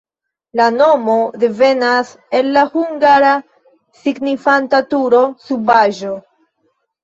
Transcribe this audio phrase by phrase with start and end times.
[0.61, 3.35] La nomo devenas el la hungara,
[4.03, 6.19] signifanta turo-subaĵo.